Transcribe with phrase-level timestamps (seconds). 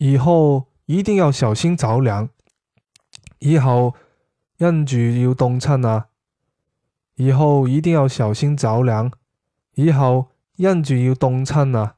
[0.00, 2.30] 以后一定要小心着凉。
[3.38, 3.94] 以后
[4.56, 6.06] 因住要冻亲啊。
[7.16, 9.12] 以后一定要小心着凉。
[9.74, 11.96] 以后因住要冻亲啊。